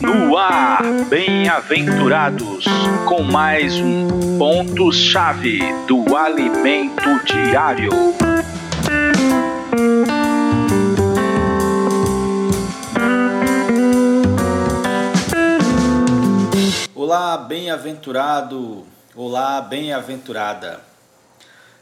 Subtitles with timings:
[0.00, 2.64] No ar, bem-aventurados,
[3.08, 7.90] com mais um ponto-chave do alimento diário.
[16.94, 18.84] Olá, bem-aventurado!
[19.16, 20.80] Olá, bem-aventurada!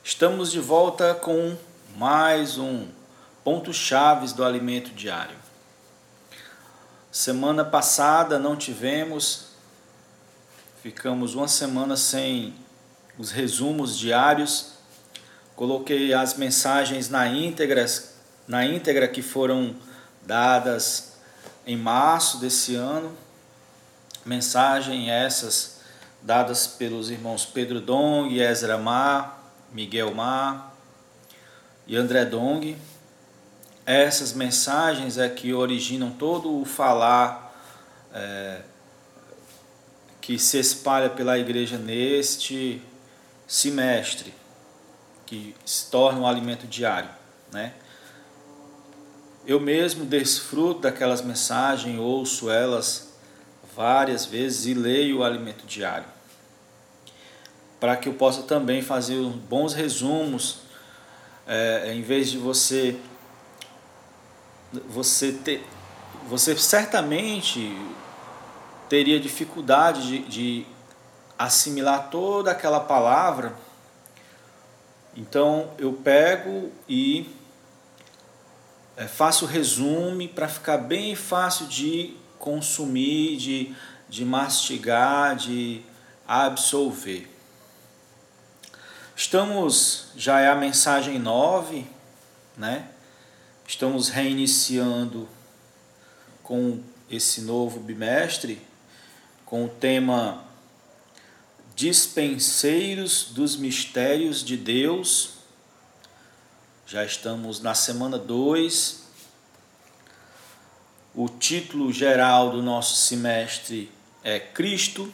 [0.02, 1.54] Estamos de volta com
[1.94, 2.86] mais um
[3.44, 5.42] ponto chaves do alimento diário.
[7.12, 9.48] Semana passada não tivemos,
[10.82, 12.54] ficamos uma semana sem
[13.18, 14.72] os resumos diários.
[15.54, 17.84] Coloquei as mensagens na íntegra,
[18.48, 19.76] na íntegra que foram
[20.22, 21.12] dadas
[21.66, 23.14] em março desse ano.
[24.24, 25.80] Mensagem essas
[26.22, 30.74] dadas pelos irmãos Pedro Dong, Ezra Mar, Miguel Mar
[31.86, 32.74] e André Dong.
[33.84, 37.52] Essas mensagens é que originam todo o falar
[38.14, 38.60] é,
[40.20, 42.80] que se espalha pela igreja neste
[43.46, 44.32] semestre,
[45.26, 47.10] que se torna um alimento diário,
[47.50, 47.74] né?
[49.44, 53.14] Eu mesmo desfruto daquelas mensagens, ouço elas
[53.74, 56.06] várias vezes e leio o alimento diário
[57.82, 60.58] para que eu possa também fazer bons resumos,
[61.44, 62.96] é, em vez de você
[64.88, 65.64] você ter
[66.28, 67.76] você certamente
[68.88, 70.66] teria dificuldade de, de
[71.38, 73.54] assimilar toda aquela palavra.
[75.16, 77.28] Então eu pego e
[78.96, 83.74] é, faço resumo para ficar bem fácil de consumir, de,
[84.08, 85.82] de mastigar, de
[86.26, 87.28] absolver.
[89.14, 91.86] Estamos, já é a mensagem 9,
[92.56, 92.88] né?
[93.72, 95.26] Estamos reiniciando
[96.42, 96.78] com
[97.10, 98.60] esse novo bimestre
[99.46, 100.44] com o tema
[101.74, 105.36] Dispenseiros dos Mistérios de Deus.
[106.86, 109.04] Já estamos na semana 2.
[111.14, 113.90] O título geral do nosso semestre
[114.22, 115.10] é Cristo,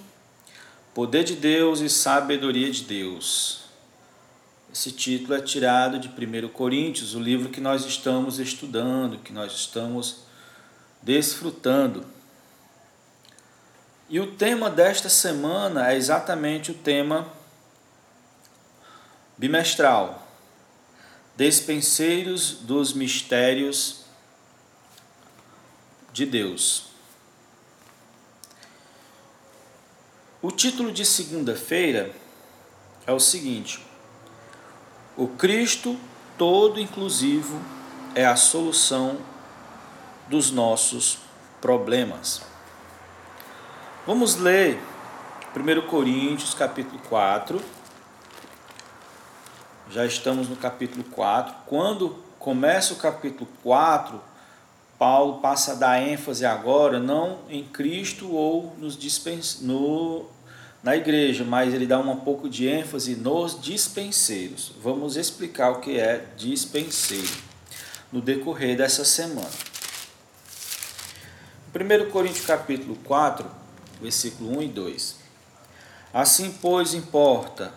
[0.93, 3.68] Poder de Deus e Sabedoria de Deus.
[4.73, 9.53] Esse título é tirado de 1 Coríntios, o livro que nós estamos estudando, que nós
[9.53, 10.25] estamos
[11.03, 12.05] desfrutando.
[14.11, 17.33] E o tema desta semana é exatamente o tema
[19.39, 20.29] bimestral:
[21.35, 24.05] Despenseiros dos Mistérios
[26.13, 26.89] de Deus.
[30.43, 32.15] O título de segunda-feira
[33.07, 33.88] é o seguinte:
[35.19, 35.99] o Cristo
[36.39, 37.61] todo inclusivo
[38.15, 39.19] é a solução
[40.29, 41.19] dos nossos
[41.61, 42.43] problemas.
[44.07, 44.79] Vamos ler
[45.57, 47.61] 1 Coríntios capítulo 4.
[49.91, 51.53] Já estamos no capítulo 4.
[51.67, 54.21] Quando começa o capítulo 4,
[54.97, 59.61] Paulo passa a dar ênfase agora não em Cristo ou nos dispens...
[59.63, 60.27] no
[60.83, 64.73] na igreja, mas ele dá um pouco de ênfase nos dispenseiros.
[64.83, 67.49] Vamos explicar o que é dispenseiro
[68.13, 69.51] no decorrer dessa semana.
[71.75, 73.49] 1 Coríntios capítulo 4,
[74.01, 75.17] versículo 1 e 2.
[76.15, 77.73] Assim, pois, importa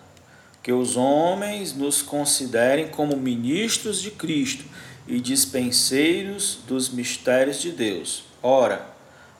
[0.64, 4.64] que os homens nos considerem como ministros de Cristo
[5.08, 8.24] e dispenseiros dos mistérios de Deus.
[8.42, 8.91] Ora,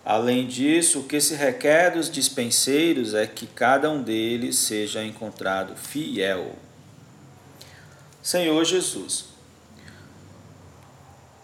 [0.04, 5.76] Além disso, o que se requer dos dispenseiros é que cada um deles seja encontrado
[5.76, 6.56] fiel.
[8.22, 9.26] Senhor Jesus,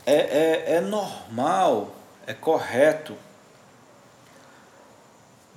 [0.06, 1.96] é, é, é normal,
[2.26, 3.16] é correto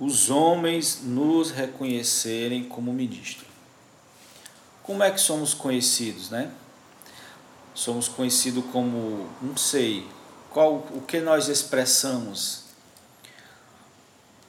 [0.01, 3.45] os homens nos reconhecerem como ministro.
[4.81, 6.51] Como é que somos conhecidos, né?
[7.75, 10.07] Somos conhecidos como, não sei,
[10.49, 12.63] qual o que nós expressamos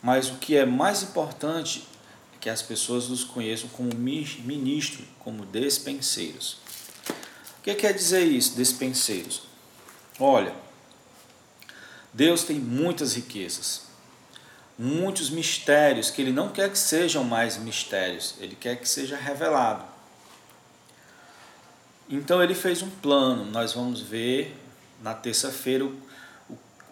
[0.03, 1.87] mas o que é mais importante
[2.35, 6.59] é que as pessoas nos conheçam como ministro, como despenseiros.
[7.61, 9.43] O que quer dizer isso, despenseiros?
[10.19, 10.53] Olha,
[12.13, 13.83] Deus tem muitas riquezas,
[14.77, 19.85] muitos mistérios que Ele não quer que sejam mais mistérios, Ele quer que seja revelado.
[22.11, 24.57] Então Ele fez um plano, nós vamos ver
[25.01, 25.89] na terça-feira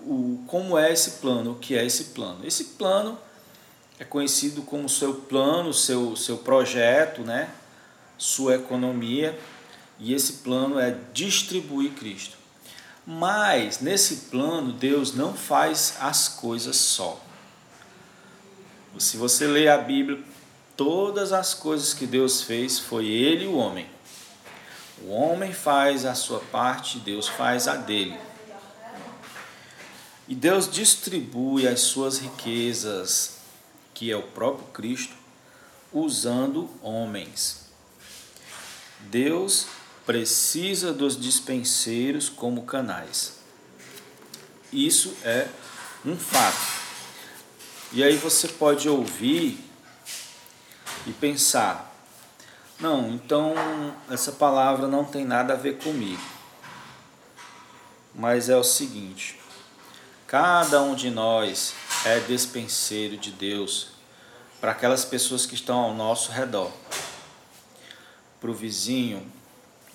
[0.07, 2.47] o, como é esse plano, o que é esse plano.
[2.47, 3.19] Esse plano
[3.99, 7.51] é conhecido como seu plano, seu, seu projeto, né?
[8.21, 9.39] sua economia,
[9.99, 12.37] e esse plano é distribuir Cristo.
[13.07, 17.19] Mas nesse plano, Deus não faz as coisas só.
[18.99, 20.19] Se você ler a Bíblia,
[20.77, 23.87] todas as coisas que Deus fez foi Ele e o homem.
[25.03, 28.19] O homem faz a sua parte, Deus faz a dele.
[30.31, 33.39] E Deus distribui as suas riquezas,
[33.93, 35.13] que é o próprio Cristo,
[35.93, 37.67] usando homens.
[39.01, 39.67] Deus
[40.07, 43.41] precisa dos dispenseiros como canais.
[44.73, 45.49] Isso é
[46.07, 46.81] um fato.
[47.93, 49.59] E aí você pode ouvir
[51.09, 51.93] e pensar:
[52.79, 53.53] não, então
[54.09, 56.23] essa palavra não tem nada a ver comigo.
[58.15, 59.41] Mas é o seguinte:
[60.31, 61.75] cada um de nós
[62.05, 63.89] é despenseiro de Deus
[64.61, 66.71] para aquelas pessoas que estão ao nosso redor,
[68.41, 69.27] para o vizinho,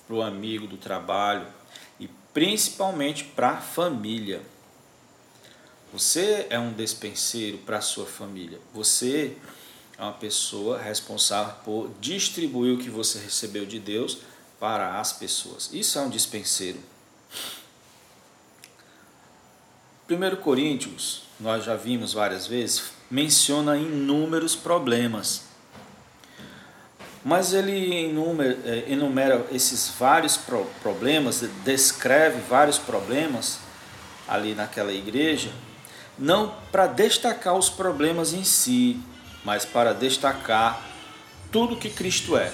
[0.06, 1.46] para o amigo do trabalho
[1.98, 4.42] e principalmente para a família.
[5.90, 8.60] Você é um despenseiro para a sua família.
[8.74, 9.38] Você
[9.96, 14.18] é uma pessoa responsável por distribuir o que você recebeu de Deus
[14.60, 15.70] para as pessoas.
[15.72, 16.78] Isso é um dispenseiro.
[20.08, 25.42] 1 Coríntios, nós já vimos várias vezes, menciona inúmeros problemas.
[27.24, 30.36] Mas ele enumera, eh, enumera esses vários
[30.82, 33.58] problemas, descreve vários problemas
[34.28, 35.50] ali naquela igreja
[36.18, 38.98] não para destacar os problemas em si,
[39.44, 40.80] mas para destacar
[41.52, 42.52] tudo que Cristo é.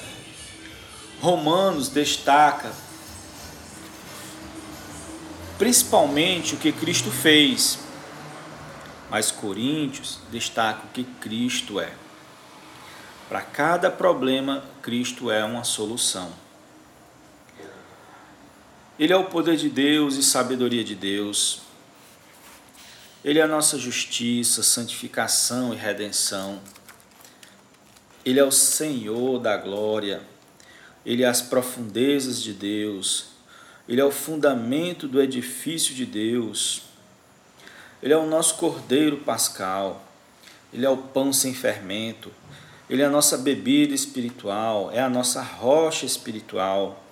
[1.21, 2.73] Romanos destaca
[5.59, 7.79] principalmente o que Cristo fez,
[9.11, 11.93] mas Coríntios destaca o que Cristo é.
[13.29, 16.33] Para cada problema, Cristo é uma solução.
[18.99, 21.63] Ele é o poder de Deus e sabedoria de Deus
[23.25, 26.61] ele é a nossa justiça, santificação e redenção.
[28.25, 30.23] Ele é o Senhor da glória.
[31.07, 33.27] Ele é as profundezas de Deus.
[33.89, 36.83] Ele é o fundamento do edifício de Deus.
[38.03, 40.05] Ele é o nosso cordeiro pascal.
[40.73, 42.31] Ele é o pão sem fermento.
[42.89, 47.05] Ele é a nossa bebida espiritual, é a nossa rocha espiritual.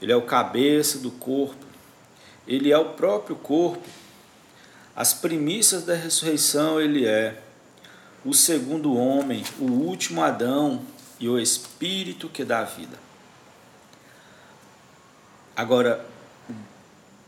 [0.00, 1.66] Ele é o cabeça do corpo.
[2.46, 3.88] Ele é o próprio corpo
[4.98, 7.40] as primícias da ressurreição ele é
[8.24, 10.82] o segundo homem, o último Adão
[11.20, 12.98] e o Espírito que dá vida.
[15.54, 16.04] Agora,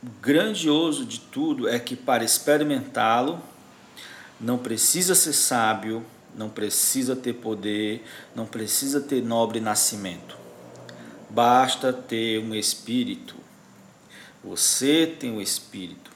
[0.03, 3.41] grandioso de tudo é que para experimentá-lo,
[4.41, 6.05] não precisa ser sábio,
[6.35, 8.05] não precisa ter poder,
[8.35, 10.37] não precisa ter nobre nascimento.
[11.29, 13.37] Basta ter um espírito.
[14.43, 16.11] Você tem o um espírito.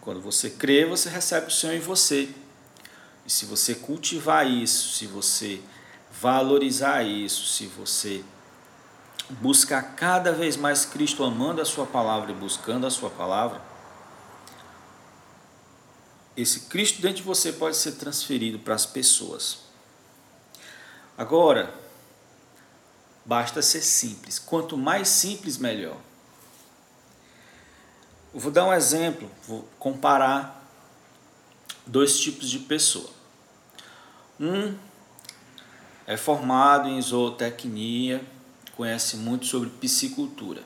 [0.00, 2.28] Quando você crê, você recebe o Senhor em você.
[3.26, 5.60] E se você cultivar isso, se você
[6.20, 8.22] valorizar isso, se você
[9.30, 13.60] buscar cada vez mais Cristo amando a sua palavra e buscando a sua palavra,
[16.36, 19.58] esse Cristo dentro de você pode ser transferido para as pessoas.
[21.16, 21.72] Agora,
[23.24, 24.38] basta ser simples.
[24.38, 25.96] Quanto mais simples, melhor.
[28.34, 30.60] Eu vou dar um exemplo, vou comparar
[31.86, 33.10] dois tipos de pessoa.
[34.40, 34.76] Um
[36.04, 38.24] é formado em zootecnia,
[38.76, 40.62] conhece muito sobre piscicultura.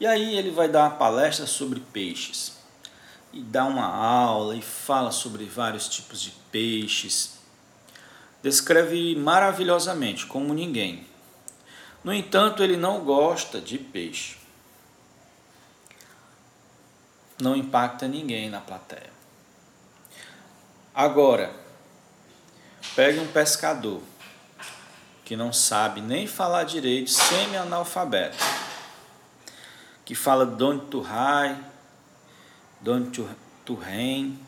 [0.00, 2.56] E aí ele vai dar uma palestra sobre peixes.
[3.32, 7.38] E dá uma aula e fala sobre vários tipos de peixes.
[8.42, 11.06] Descreve maravilhosamente, como ninguém.
[12.02, 14.38] No entanto, ele não gosta de peixe
[17.40, 19.10] não impacta ninguém na plateia.
[20.94, 21.52] Agora,
[22.96, 24.02] pegue um pescador
[25.28, 28.38] que não sabe nem falar direito, semi-analfabeto,
[30.02, 30.86] que fala Don't
[33.10, 33.28] to,
[33.62, 34.38] to rain,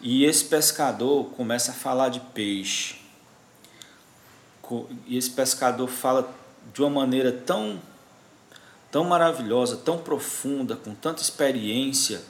[0.00, 3.00] e esse pescador começa a falar de peixe.
[5.06, 6.34] E esse pescador fala
[6.74, 7.80] de uma maneira tão
[8.90, 12.20] tão maravilhosa, tão profunda, com tanta experiência,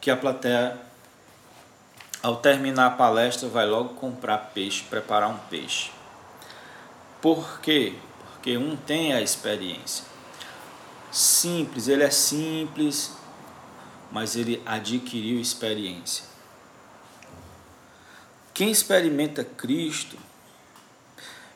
[0.00, 0.78] que a plateia,
[2.22, 5.90] ao terminar a palestra, vai logo comprar peixe, preparar um peixe.
[7.20, 7.94] Por quê?
[8.32, 10.04] Porque um tem a experiência.
[11.10, 13.14] Simples, ele é simples,
[14.12, 16.24] mas ele adquiriu experiência.
[18.52, 20.16] Quem experimenta Cristo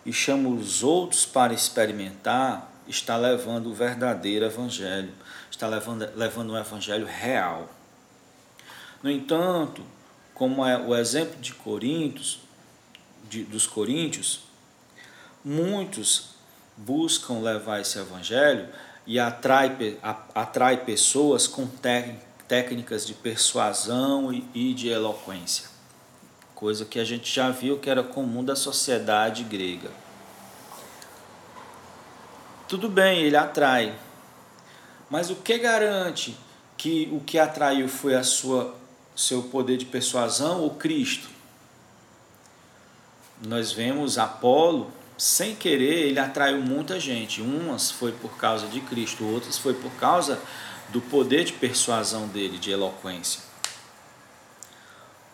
[0.04, 5.12] e chama os outros para experimentar, está levando o verdadeiro evangelho,
[5.50, 7.68] está levando, levando um evangelho real.
[9.02, 9.82] No entanto,
[10.34, 12.40] como é o exemplo de Coríntios,
[13.28, 14.40] de, dos coríntios,
[15.44, 16.34] muitos
[16.76, 18.68] buscam levar esse evangelho
[19.06, 19.98] e atrai,
[20.34, 21.68] atrai pessoas com
[22.48, 25.68] técnicas de persuasão e de eloquência,
[26.54, 29.90] coisa que a gente já viu que era comum da sociedade grega.
[32.66, 33.94] Tudo bem, ele atrai,
[35.10, 36.36] mas o que garante
[36.76, 38.74] que o que atraiu foi a sua
[39.14, 41.28] seu poder de persuasão ou Cristo?
[43.46, 47.40] Nós vemos Apolo sem querer, ele atraiu muita gente.
[47.40, 50.40] Umas foi por causa de Cristo, outras foi por causa
[50.88, 53.40] do poder de persuasão dele, de eloquência.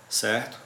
[0.08, 0.58] Certo?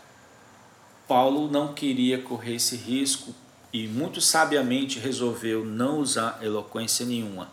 [1.07, 3.35] Paulo não queria correr esse risco
[3.73, 7.51] e muito sabiamente resolveu não usar eloquência nenhuma.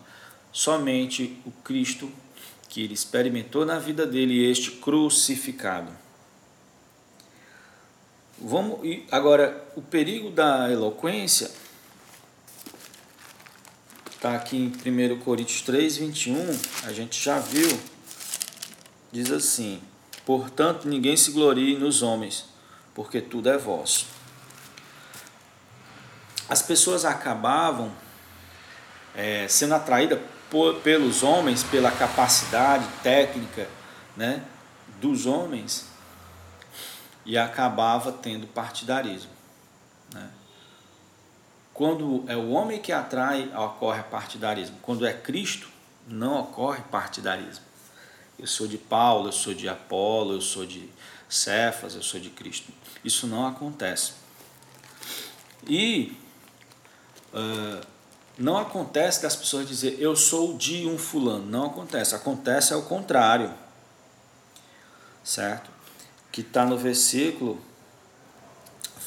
[0.52, 2.10] Somente o Cristo
[2.72, 5.92] que ele experimentou na vida dele, este crucificado.
[8.40, 11.50] Vamos agora o perigo da eloquência
[14.06, 17.78] está aqui em 1 Coríntios 3, 21, a gente já viu,
[19.12, 19.78] diz assim:
[20.24, 22.46] Portanto, ninguém se glorie nos homens,
[22.94, 24.06] porque tudo é vosso.
[26.48, 27.92] As pessoas acabavam
[29.14, 30.20] é, sendo atraídas
[30.52, 33.66] por, pelos homens, pela capacidade técnica
[34.14, 34.44] né,
[35.00, 35.88] dos homens,
[37.24, 39.30] e acabava tendo partidarismo.
[40.12, 40.28] Né?
[41.72, 44.76] Quando é o homem que atrai, ocorre partidarismo.
[44.82, 45.70] Quando é Cristo,
[46.06, 47.64] não ocorre partidarismo.
[48.38, 50.86] Eu sou de Paulo, eu sou de Apolo, eu sou de
[51.30, 52.70] Cefas, eu sou de Cristo.
[53.02, 54.12] Isso não acontece.
[55.66, 56.14] E
[57.32, 57.91] uh,
[58.42, 61.46] não acontece das pessoas dizer eu sou de um fulano.
[61.46, 62.14] Não acontece.
[62.14, 63.52] Acontece ao contrário.
[65.24, 65.72] Certo?
[66.32, 67.60] que está no versículo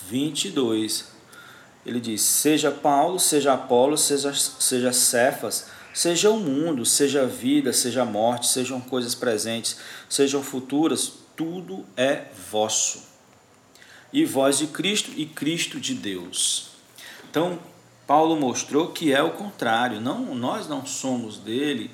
[0.08, 1.08] 22.
[1.84, 8.06] Ele diz: Seja Paulo, seja Apolo, seja, seja Cefas, seja o mundo, seja vida, seja
[8.06, 9.78] morte, sejam coisas presentes,
[10.08, 13.04] sejam futuras, tudo é vosso.
[14.14, 16.70] E vós de Cristo e Cristo de Deus.
[17.30, 17.60] Então,
[18.08, 20.00] Paulo mostrou que é o contrário.
[20.00, 21.92] Não, nós não somos dele,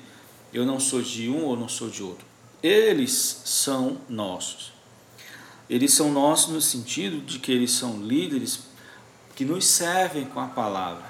[0.52, 2.26] eu não sou de um ou não sou de outro.
[2.62, 4.72] Eles são nossos.
[5.68, 8.60] Eles são nossos no sentido de que eles são líderes
[9.34, 11.04] que nos servem com a palavra,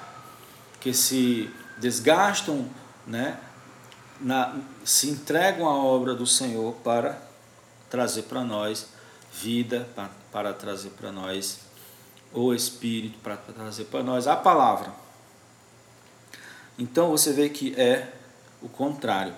[0.81, 2.69] que se desgastam,
[3.07, 3.39] né,
[4.21, 4.55] na,
[4.85, 7.21] se entregam à obra do Senhor para
[7.91, 8.87] trazer para nós
[9.33, 11.59] vida, para, para trazer para nós
[12.33, 14.93] o Espírito, para trazer para nós a palavra.
[16.79, 18.13] Então você vê que é
[18.61, 19.35] o contrário.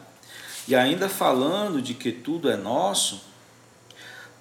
[0.66, 3.22] E ainda falando de que tudo é nosso,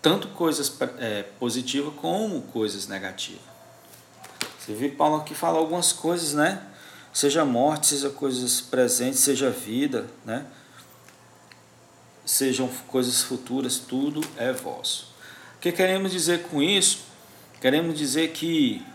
[0.02, 3.42] tanto coisas é, positivas como coisas negativas.
[4.60, 6.66] Você viu Paulo aqui falar algumas coisas, né?
[7.12, 10.46] Seja morte, seja coisas presentes, seja vida, né?
[12.26, 15.14] Sejam coisas futuras, tudo é vosso.
[15.58, 17.13] O que queremos dizer com isso?
[17.64, 18.86] Queremos dizer que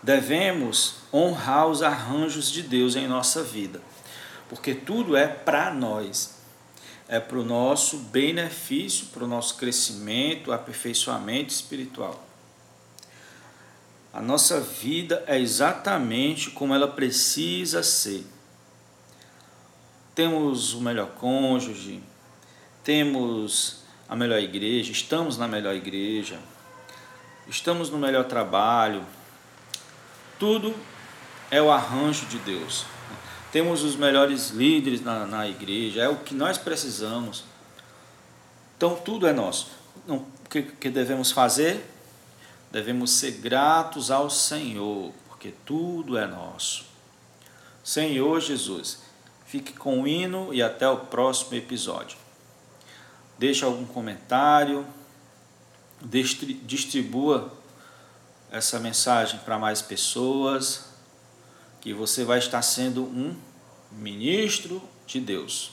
[0.00, 3.82] devemos honrar os arranjos de Deus em nossa vida,
[4.48, 6.38] porque tudo é para nós
[7.08, 12.24] é para o nosso benefício, para o nosso crescimento, aperfeiçoamento espiritual.
[14.12, 18.24] A nossa vida é exatamente como ela precisa ser.
[20.14, 22.00] Temos o melhor cônjuge,
[22.84, 26.38] temos a melhor igreja, estamos na melhor igreja,
[27.48, 29.04] estamos no melhor trabalho.
[30.38, 30.74] Tudo
[31.50, 32.84] é o arranjo de Deus
[33.50, 37.44] temos os melhores líderes na, na igreja, é o que nós precisamos.
[38.76, 39.70] Então tudo é nosso.
[40.06, 41.84] o que, que devemos fazer?
[42.70, 46.84] Devemos ser gratos ao Senhor, porque tudo é nosso.
[47.82, 49.00] Senhor Jesus,
[49.46, 52.18] fique com o hino e até o próximo episódio.
[53.38, 54.86] Deixe algum comentário,
[56.02, 57.52] distribua
[58.50, 60.86] essa mensagem para mais pessoas
[61.80, 63.36] que você vai estar sendo um
[63.92, 65.72] ministro de Deus.